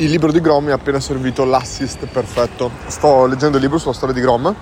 [0.00, 2.70] il libro di Grom mi ha appena servito l'assist perfetto.
[2.86, 4.54] Sto leggendo il libro sulla storia di Grom,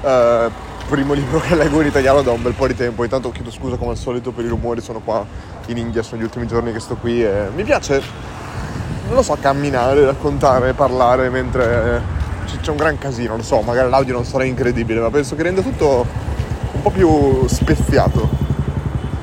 [0.00, 0.50] eh,
[0.88, 3.04] primo libro che leggo in italiano da un bel po' di tempo.
[3.04, 5.26] Intanto chiedo scusa come al solito per i rumori, sono qua
[5.66, 8.00] in India, sono gli ultimi giorni che sto qui e mi piace,
[9.06, 12.16] non lo so, camminare, raccontare, parlare mentre
[12.58, 15.60] c'è un gran casino, lo so, magari l'audio non sarà incredibile, ma penso che renda
[15.60, 16.06] tutto
[16.72, 18.46] un po' più speziato.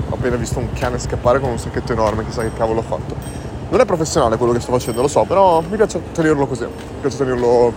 [0.10, 3.45] Ho appena visto un cane scappare con un sacchetto enorme, chissà che cavolo ho fatto.
[3.76, 7.02] Non è professionale quello che sto facendo, lo so, però mi piace tenerlo così, mi
[7.02, 7.74] piace tenerlo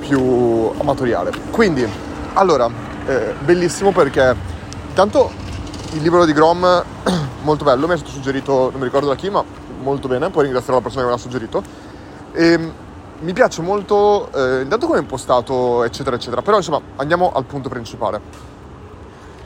[0.00, 1.32] più amatoriale.
[1.50, 1.88] Quindi,
[2.34, 2.68] allora,
[3.06, 4.36] eh, bellissimo perché
[4.88, 5.30] intanto
[5.92, 6.84] il libro di Grom,
[7.44, 9.42] molto bello, mi è stato suggerito, non mi ricordo da chi, ma
[9.80, 11.62] molto bene, poi ringrazierò la persona che me l'ha suggerito.
[12.32, 12.72] E
[13.20, 17.70] mi piace molto, eh, intanto come è impostato, eccetera, eccetera, però insomma andiamo al punto
[17.70, 18.51] principale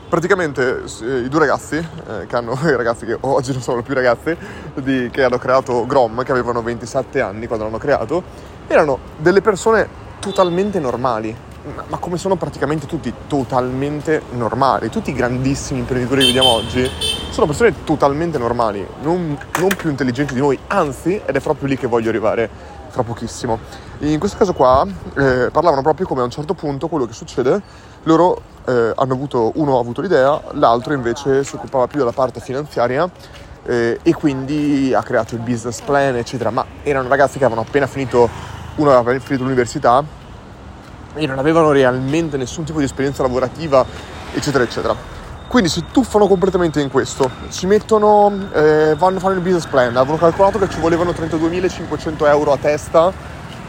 [0.07, 3.93] praticamente eh, i due ragazzi, eh, che hanno, i ragazzi che oggi non sono più
[3.93, 4.35] ragazzi,
[4.75, 8.23] di, che hanno creato Grom, che avevano 27 anni quando l'hanno creato,
[8.67, 11.35] erano delle persone totalmente normali,
[11.89, 14.89] ma, come sono praticamente tutti totalmente normali.
[14.89, 16.89] Tutti i grandissimi imprenditori che vediamo oggi
[17.29, 21.77] sono persone totalmente normali, non, non più intelligenti di noi, anzi, ed è proprio lì
[21.77, 22.49] che voglio arrivare
[22.89, 23.59] fra pochissimo.
[23.99, 27.61] In questo caso qua eh, parlavano proprio come a un certo punto quello che succede,
[28.03, 32.41] loro eh, hanno avuto, uno ha avuto l'idea, l'altro invece si occupava più della parte
[32.41, 33.09] finanziaria
[33.65, 36.51] eh, e quindi ha creato il business plan, eccetera.
[36.51, 38.29] Ma erano ragazzi che avevano appena finito,
[38.75, 40.03] uno aveva finito l'università
[41.13, 43.85] e non avevano realmente nessun tipo di esperienza lavorativa,
[44.33, 45.15] eccetera, eccetera.
[45.47, 49.95] Quindi si tuffano completamente in questo, ci mettono, eh, vanno a fare il business plan,
[49.95, 53.13] avevano calcolato che ci volevano 32.500 euro a testa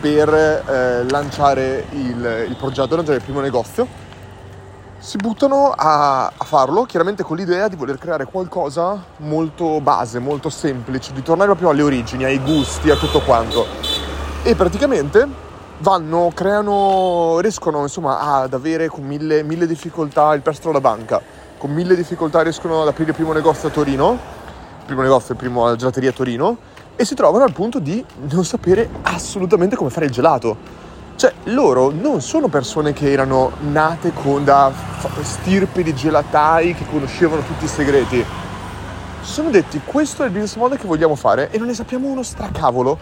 [0.00, 4.06] per eh, lanciare il, il progetto, lanciare il primo negozio
[5.00, 10.50] si buttano a, a, farlo, chiaramente con l'idea di voler creare qualcosa molto base, molto
[10.50, 13.64] semplice, di tornare proprio alle origini, ai gusti, a tutto quanto.
[14.42, 15.26] E praticamente
[15.78, 21.22] vanno, creano, riescono insomma ad avere con mille, mille difficoltà il prestito alla banca,
[21.56, 24.10] con mille difficoltà riescono ad aprire il primo negozio a Torino,
[24.80, 26.56] il primo negozio, il primo gelateria a Torino,
[26.96, 30.86] e si trovano al punto di non sapere assolutamente come fare il gelato
[31.18, 34.72] cioè, loro non sono persone che erano nate con da
[35.22, 38.24] stirpe di gelatai che conoscevano tutti i segreti.
[39.22, 42.06] Si sono detti, questo è il business model che vogliamo fare e non ne sappiamo
[42.06, 42.96] uno stracavolo.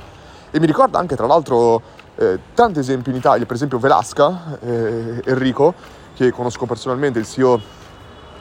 [0.50, 1.82] E mi ricorda anche, tra l'altro,
[2.14, 5.74] eh, tanti esempi in Italia, per esempio Velasca, eh, Enrico,
[6.14, 7.60] che conosco personalmente, il CEO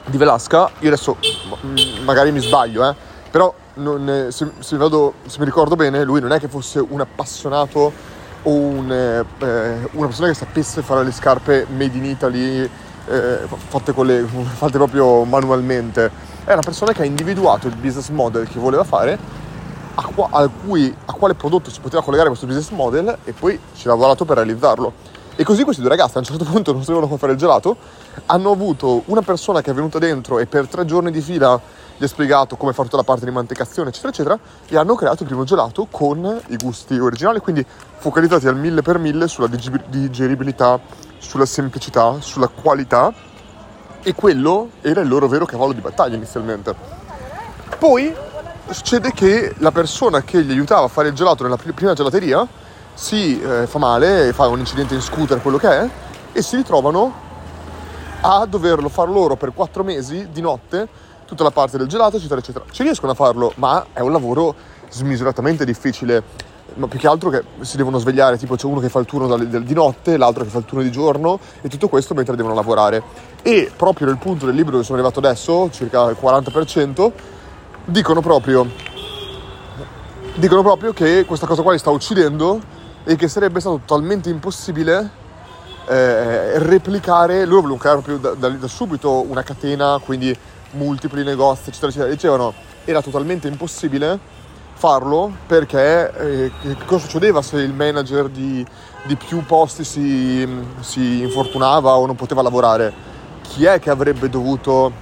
[0.06, 0.70] di Velasca.
[0.78, 1.18] Io adesso
[2.02, 2.94] magari mi sbaglio, eh,
[3.30, 7.00] però non, se, se, vado, se mi ricordo bene, lui non è che fosse un
[7.02, 12.68] appassionato o un, eh, una persona che sapesse fare le scarpe made in Italy
[13.08, 13.38] eh,
[13.68, 14.24] fatte, le,
[14.54, 16.10] fatte, proprio manualmente.
[16.44, 19.18] È una persona che ha individuato il business model che voleva fare,
[19.94, 23.58] a, qua, a, cui, a quale prodotto si poteva collegare questo business model e poi
[23.74, 24.92] ci ha lavorato per realizzarlo.
[25.38, 27.76] E così questi due ragazzi a un certo punto non sapevano come fare il gelato,
[28.26, 31.60] hanno avuto una persona che è venuta dentro e per tre giorni di fila
[31.96, 35.22] gli ha spiegato come fare tutta la parte di mantecazione, eccetera, eccetera, e hanno creato
[35.22, 37.64] il primo gelato con i gusti originali, quindi
[37.98, 40.78] focalizzati al mille per mille sulla digeribilità,
[41.18, 43.12] sulla semplicità, sulla qualità,
[44.02, 46.74] e quello era il loro vero cavallo di battaglia inizialmente.
[47.78, 48.14] Poi
[48.70, 52.46] succede che la persona che gli aiutava a fare il gelato nella prima gelateria
[52.94, 55.88] si eh, fa male, fa un incidente in scooter, quello che è,
[56.32, 57.24] e si ritrovano
[58.20, 60.88] a doverlo fare loro per quattro mesi di notte
[61.26, 62.64] tutta la parte del gelato, eccetera, eccetera.
[62.70, 64.54] Ci riescono a farlo, ma è un lavoro
[64.88, 66.54] smisuratamente difficile.
[66.74, 69.36] Ma più che altro che si devono svegliare, tipo c'è uno che fa il turno
[69.36, 73.02] di notte, l'altro che fa il turno di giorno e tutto questo mentre devono lavorare.
[73.42, 77.12] E proprio nel punto del libro dove sono arrivato adesso, circa il 40%,
[77.84, 78.66] dicono proprio,
[80.34, 82.60] dicono proprio che questa cosa qua li sta uccidendo
[83.04, 85.24] e che sarebbe stato totalmente impossibile
[85.86, 90.36] eh, replicare, loro volevano creare proprio da, da, da subito una catena, quindi
[90.76, 92.54] multipli negozi, eccetera, eccetera, dicevano
[92.84, 94.18] era totalmente impossibile
[94.74, 98.64] farlo perché eh, cosa succedeva se il manager di,
[99.04, 100.46] di più posti si,
[100.80, 102.92] si, infortunava o non poteva lavorare?
[103.42, 104.92] Chi è che avrebbe dovuto,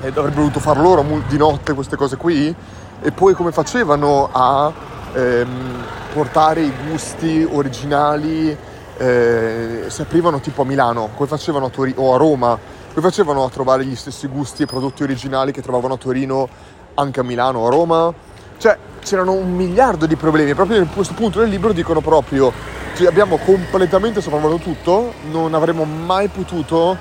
[0.00, 2.54] eh, avrebbe dovuto far loro di notte queste cose qui?
[3.00, 4.72] E poi come facevano a
[5.12, 8.56] ehm, portare i gusti originali
[8.96, 12.58] eh, se aprivano tipo a Milano, come facevano a Torino o a Roma?
[12.94, 16.48] Come facevano a trovare gli stessi gusti e prodotti originali che trovavano a Torino
[16.94, 18.14] anche a Milano a Roma?
[18.56, 20.54] Cioè, c'erano un miliardo di problemi.
[20.54, 22.52] Proprio in questo punto del libro dicono proprio:
[22.94, 26.96] cioè, abbiamo completamente sopravvalutato tutto, non avremmo mai potuto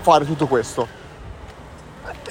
[0.00, 0.88] fare tutto questo.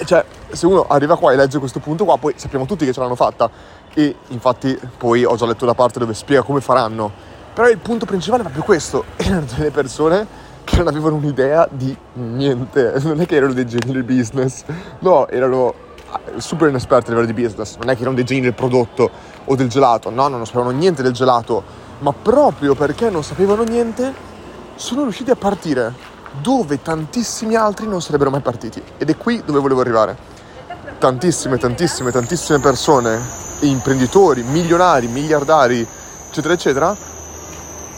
[0.04, 2.98] cioè, se uno arriva qua e legge questo punto qua, poi sappiamo tutti che ce
[2.98, 3.48] l'hanno fatta.
[3.94, 7.12] E infatti poi ho già letto la parte dove spiega come faranno.
[7.54, 9.04] Però il punto principale è proprio questo.
[9.14, 12.94] Erano delle persone che non avevano un'idea di niente.
[13.02, 14.64] Non è che erano dei geni del business.
[15.00, 15.74] No, erano
[16.36, 17.76] super inesperti a livello di business.
[17.76, 19.10] Non è che erano dei geni del prodotto
[19.44, 20.10] o del gelato.
[20.10, 21.86] No, non sapevano niente del gelato.
[22.00, 24.12] Ma proprio perché non sapevano niente,
[24.76, 28.80] sono riusciti a partire dove tantissimi altri non sarebbero mai partiti.
[28.98, 30.16] Ed è qui dove volevo arrivare.
[30.98, 33.20] Tantissime, tantissime, tantissime persone,
[33.60, 35.86] imprenditori, milionari, miliardari,
[36.28, 36.96] eccetera, eccetera,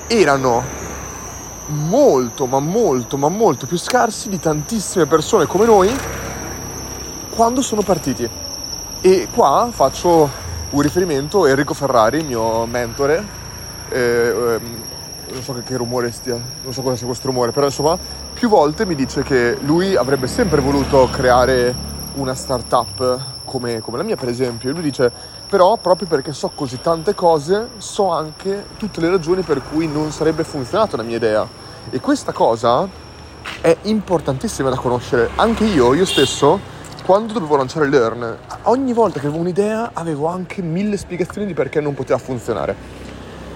[0.07, 0.80] erano
[1.71, 5.91] molto, ma molto, ma molto più scarsi di tantissime persone come noi
[7.31, 8.29] quando sono partiti.
[9.01, 10.29] E qua faccio
[10.71, 13.25] un riferimento a Enrico Ferrari, mio mentore,
[13.89, 14.61] eh, eh,
[15.33, 17.99] non so che, che, rumore stia, non so cosa sia questo rumore, però insomma
[18.33, 21.75] più volte mi dice che lui avrebbe sempre voluto creare
[22.15, 24.71] una startup come, come la mia per esempio.
[24.71, 25.11] E lui dice
[25.51, 30.13] però proprio perché so così tante cose so anche tutte le ragioni per cui non
[30.13, 31.45] sarebbe funzionata la mia idea.
[31.91, 32.89] E questa cosa
[33.61, 35.31] è importantissima da conoscere.
[35.35, 36.61] Anche io, io stesso,
[37.05, 41.81] quando dovevo lanciare Learn, ogni volta che avevo un'idea avevo anche mille spiegazioni di perché
[41.81, 42.77] non poteva funzionare.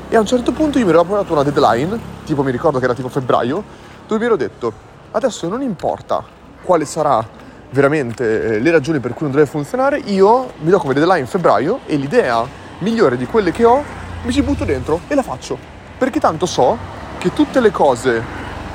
[0.08, 2.87] E a un certo punto io mi ero dato una deadline, tipo mi ricordo che
[2.87, 3.62] era tipo febbraio,
[4.08, 4.73] dove mi ero detto,
[5.12, 6.25] adesso non importa
[6.64, 7.25] quale sarà
[7.71, 11.27] veramente eh, le ragioni per cui non deve funzionare, io mi do come deadline in
[11.27, 12.47] febbraio e l'idea
[12.79, 13.83] migliore di quelle che ho
[14.23, 15.59] mi ci butto dentro e la faccio.
[15.99, 16.77] Perché tanto so
[17.19, 18.23] che tutte le cose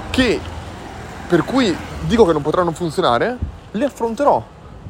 [0.09, 0.39] che
[1.27, 1.75] per cui
[2.07, 3.37] dico che non potranno funzionare,
[3.71, 4.43] le affronterò,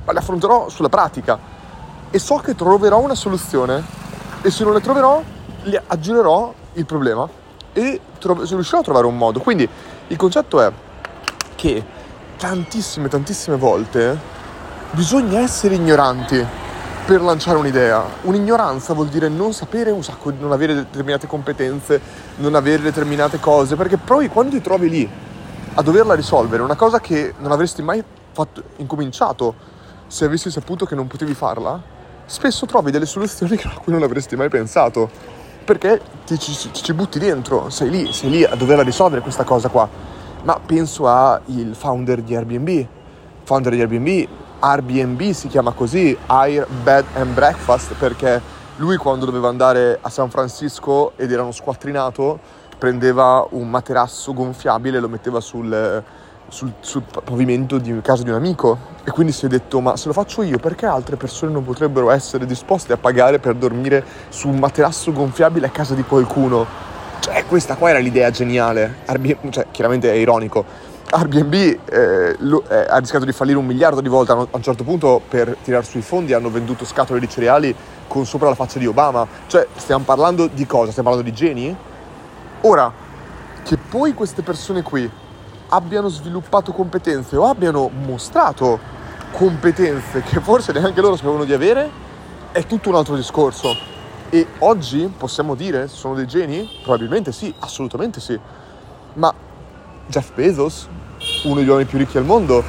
[0.06, 1.38] ma le affronterò sulla pratica
[2.10, 3.84] e so che troverò una soluzione
[4.42, 5.22] e se non le troverò
[5.88, 7.28] aggirerò il problema
[7.74, 9.40] e tro- riuscirò a trovare un modo.
[9.40, 9.68] Quindi
[10.07, 10.72] il concetto è
[11.56, 11.84] che
[12.39, 14.18] tantissime, tantissime volte
[14.91, 16.44] bisogna essere ignoranti
[17.06, 18.01] per lanciare un'idea.
[18.21, 22.00] Un'ignoranza vuol dire non sapere un sacco, non avere determinate competenze,
[22.38, 25.09] non avere determinate cose, perché poi quando ti trovi lì
[25.74, 28.01] a doverla risolvere, una cosa che non avresti mai
[28.31, 29.53] fatto, incominciato
[30.07, 31.81] se avessi saputo che non potevi farla,
[32.25, 35.09] spesso trovi delle soluzioni a cui non avresti mai pensato
[35.65, 39.68] perché ti ci, ci, butti dentro, sei lì, sei lì a doverla risolvere questa cosa
[39.68, 40.18] qua.
[40.44, 41.41] Ma penso al
[41.74, 42.86] founder di Airbnb,
[43.44, 44.27] founder di Airbnb,
[44.59, 48.41] Airbnb si chiama così, Air Bed and Breakfast, perché
[48.77, 52.39] lui quando doveva andare a San Francisco ed era uno squattrinato,
[52.77, 56.01] prendeva un materasso gonfiabile e lo metteva sul,
[56.47, 58.77] sul, sul, pavimento di casa di un amico.
[59.03, 62.12] E quindi si è detto ma se lo faccio io perché altre persone non potrebbero
[62.12, 66.65] essere disposte a pagare per dormire su un materasso gonfiabile a casa di qualcuno
[67.19, 70.66] cioè questa qua era l'idea geniale Airbnb, cioè chiaramente è ironico
[71.12, 74.83] Airbnb eh, lo, eh, ha rischiato di fallire un miliardo di volte a un certo
[74.83, 77.75] punto per tirar sui fondi hanno venduto scatole di cereali
[78.07, 80.92] con sopra la faccia di Obama cioè stiamo parlando di cosa?
[80.92, 81.75] stiamo parlando di geni?
[82.62, 82.92] ora
[83.63, 85.10] che poi queste persone qui
[85.69, 88.98] abbiano sviluppato competenze o abbiano mostrato
[89.31, 91.89] competenze che forse neanche loro sapevano di avere,
[92.51, 93.75] è tutto un altro discorso.
[94.31, 96.69] E oggi possiamo dire sono dei geni?
[96.83, 98.39] Probabilmente sì, assolutamente sì.
[99.13, 99.33] Ma
[100.05, 100.87] Jeff Bezos,
[101.45, 102.63] uno degli uomini più ricchi al mondo,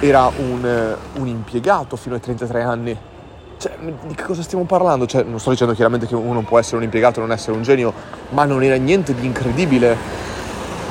[0.00, 2.98] era un, eh, un impiegato fino ai 33 anni.
[3.56, 5.06] Cioè, di che cosa stiamo parlando?
[5.06, 7.62] Cioè, non sto dicendo chiaramente che uno può essere un impiegato e non essere un
[7.62, 7.92] genio,
[8.30, 9.96] ma non era niente di incredibile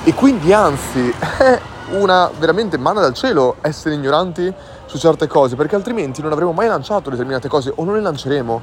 [0.05, 1.59] e quindi anzi è
[1.99, 4.53] una veramente manna dal cielo essere ignoranti
[4.85, 8.61] su certe cose, perché altrimenti non avremmo mai lanciato determinate cose o non le lanceremo.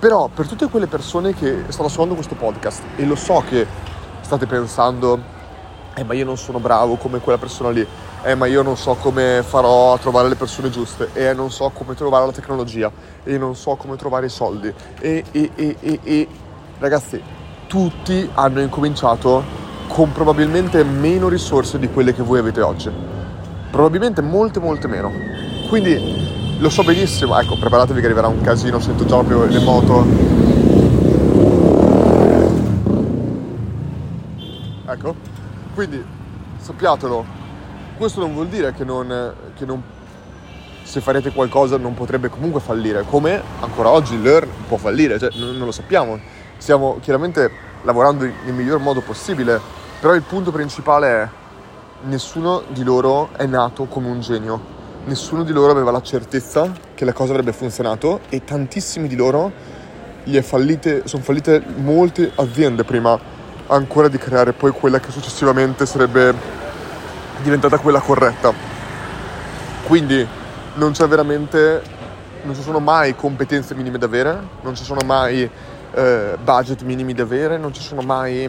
[0.00, 3.66] Però per tutte quelle persone che stanno ascoltando questo podcast e lo so che
[4.22, 5.20] state pensando,
[5.94, 7.86] eh ma io non sono bravo come quella persona lì,
[8.22, 11.50] eh ma io non so come farò a trovare le persone giuste, e eh, non
[11.50, 12.90] so come trovare la tecnologia,
[13.24, 16.28] e non so come trovare i soldi, e, e, e, e, e
[16.78, 17.22] ragazzi,
[17.66, 19.44] tutti hanno incominciato
[19.88, 22.90] con probabilmente meno risorse di quelle che voi avete oggi.
[23.70, 25.12] Probabilmente molte, molte meno.
[25.68, 30.06] Quindi lo so benissimo, ecco, preparatevi che arriverà un casino, sento già proprio le moto.
[34.86, 35.14] Ecco,
[35.74, 36.04] quindi
[36.58, 37.24] sappiatelo,
[37.96, 39.82] questo non vuol dire che non, che non
[40.82, 45.56] se farete qualcosa non potrebbe comunque fallire, come ancora oggi Learn può fallire, cioè non,
[45.56, 46.18] non lo sappiamo.
[46.58, 47.50] Stiamo chiaramente
[47.82, 51.28] lavorando nel miglior modo possibile però il punto principale è
[52.04, 54.79] nessuno di loro è nato come un genio.
[55.04, 59.50] Nessuno di loro aveva la certezza che la cosa avrebbe funzionato e tantissimi di loro
[60.42, 63.18] fallite, sono fallite molte aziende prima
[63.68, 66.34] ancora di creare poi quella che successivamente sarebbe
[67.42, 68.52] diventata quella corretta.
[69.86, 70.26] Quindi
[70.74, 71.82] non c'è veramente,
[72.42, 75.48] non ci sono mai competenze minime da avere, non ci sono mai
[75.92, 78.48] eh, budget minimi da avere, non ci sono mai...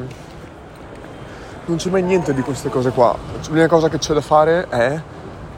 [1.64, 3.16] Non c'è mai niente di queste cose qua.
[3.48, 5.02] L'unica cosa che c'è da fare è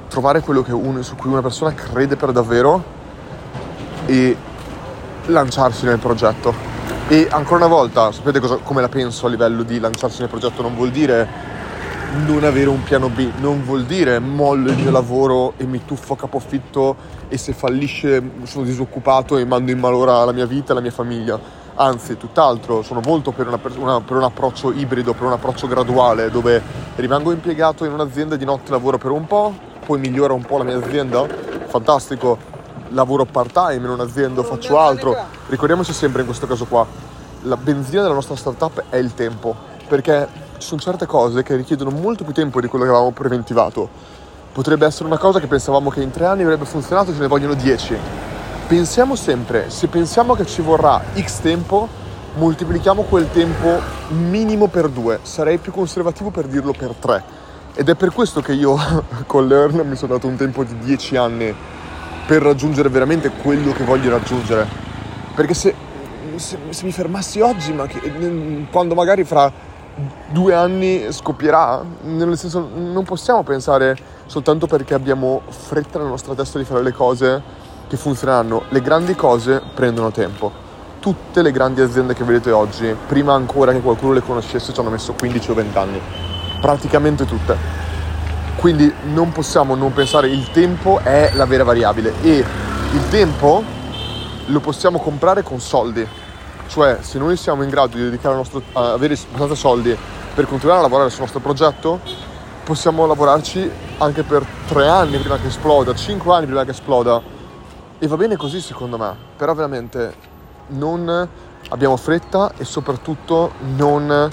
[0.07, 2.83] trovare quello uno, su cui una persona crede per davvero
[4.05, 4.35] e
[5.27, 6.53] lanciarsi nel progetto.
[7.07, 10.61] E ancora una volta, sapete cosa, come la penso a livello di lanciarsi nel progetto?
[10.61, 11.51] Non vuol dire
[12.25, 16.13] non avere un piano B, non vuol dire mollo il mio lavoro e mi tuffo
[16.13, 16.95] a capofitto
[17.27, 20.91] e se fallisce sono disoccupato e mando in malora la mia vita e la mia
[20.91, 21.39] famiglia.
[21.75, 26.29] Anzi, tutt'altro, sono molto per, una, una, per un approccio ibrido, per un approccio graduale,
[26.29, 26.61] dove
[26.97, 29.53] rimango impiegato in un'azienda di notte lavoro per un po',
[29.83, 31.25] poi migliora un po' la mia azienda,
[31.67, 32.37] fantastico,
[32.89, 35.15] lavoro part time in un'azienda, faccio altro.
[35.47, 36.85] Ricordiamoci sempre in questo caso qua,
[37.41, 39.55] la benzina della nostra startup è il tempo,
[39.87, 43.89] perché ci sono certe cose che richiedono molto più tempo di quello che avevamo preventivato.
[44.53, 47.55] Potrebbe essere una cosa che pensavamo che in tre anni avrebbe funzionato, ce ne vogliono
[47.55, 47.97] dieci.
[48.67, 51.87] Pensiamo sempre, se pensiamo che ci vorrà X tempo,
[52.35, 55.19] moltiplichiamo quel tempo minimo per due.
[55.23, 57.41] Sarei più conservativo per dirlo per tre.
[57.75, 58.77] Ed è per questo che io
[59.25, 61.53] con Learn mi sono dato un tempo di dieci anni
[62.25, 64.67] per raggiungere veramente quello che voglio raggiungere.
[65.33, 65.73] Perché se,
[66.35, 67.99] se, se mi fermassi oggi, ma che,
[68.69, 69.51] quando magari fra
[70.29, 71.83] due anni scoppierà?
[72.03, 76.91] Nel senso, non possiamo pensare soltanto perché abbiamo fretta nella nostra testa di fare le
[76.91, 77.41] cose
[77.87, 78.65] che funzioneranno.
[78.69, 80.61] Le grandi cose prendono tempo.
[80.99, 84.91] Tutte le grandi aziende che vedete oggi, prima ancora che qualcuno le conoscesse, ci hanno
[84.91, 86.01] messo 15 o 20 anni.
[86.63, 87.57] Praticamente tutte.
[88.55, 92.45] Quindi non possiamo non pensare il tempo è la vera variabile e
[92.91, 93.61] il tempo
[94.45, 96.07] lo possiamo comprare con soldi
[96.73, 99.95] cioè, se noi siamo in grado di dedicare nostro, a avere abbastanza soldi
[100.33, 101.99] per continuare a lavorare sul nostro progetto,
[102.63, 107.21] possiamo lavorarci anche per tre anni prima che esploda, cinque anni prima che esploda.
[107.99, 110.15] E va bene così secondo me, però veramente
[110.69, 111.27] non
[111.69, 114.31] abbiamo fretta e soprattutto non,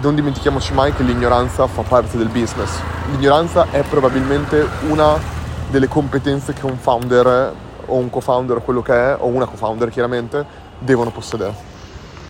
[0.00, 2.80] non dimentichiamoci mai che l'ignoranza fa parte del business.
[3.12, 5.18] L'ignoranza è probabilmente una
[5.70, 7.52] delle competenze che un founder
[7.86, 10.44] o un co-founder, quello che è, o una co-founder chiaramente,
[10.78, 11.69] devono possedere.